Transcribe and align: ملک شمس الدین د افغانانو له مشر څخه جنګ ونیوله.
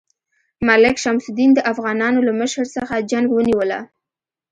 ملک 0.67 0.95
شمس 1.03 1.25
الدین 1.31 1.51
د 1.55 1.59
افغانانو 1.71 2.19
له 2.27 2.33
مشر 2.41 2.65
څخه 2.75 3.05
جنګ 3.11 3.27
ونیوله. 3.31 3.79